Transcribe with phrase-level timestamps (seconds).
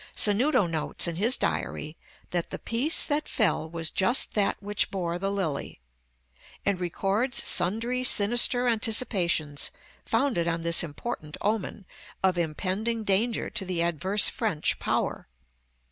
[0.15, 1.95] Sanuto notes in his diary
[2.31, 5.79] that "the piece that fell was just that which bore the lily,"
[6.65, 9.69] and records sundry sinister anticipations,
[10.03, 11.85] founded on this important omen,
[12.23, 15.27] of impending danger to the adverse French power.